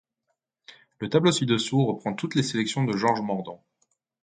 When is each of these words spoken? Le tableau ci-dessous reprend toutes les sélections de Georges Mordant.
Le 0.97 1.09
tableau 1.09 1.31
ci-dessous 1.31 1.85
reprend 1.85 2.15
toutes 2.15 2.33
les 2.33 2.41
sélections 2.41 2.83
de 2.85 2.97
Georges 2.97 3.21
Mordant. 3.21 3.63